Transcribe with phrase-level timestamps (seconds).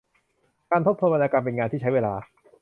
[0.71, 2.13] การทบทวนวรรณกรรมเป็นงานที่ใช้เวลา